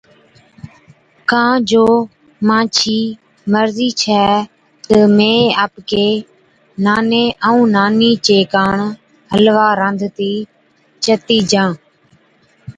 ڪان 1.29 1.53
جو 1.69 1.85
مانڇِي 2.47 3.01
مرضِي 3.53 3.89
ڇَي 4.01 4.21
تہ 4.87 4.97
مين 5.17 5.39
آپڪي 5.63 6.07
ناني 6.83 7.23
ائُون 7.45 7.63
نانِي 7.75 8.11
چي 8.25 8.37
ڪاڻ 8.53 8.75
حلوا 9.31 9.67
رانڌتِي 9.79 10.33
چتِي 11.03 11.37
جان۔ 11.51 11.71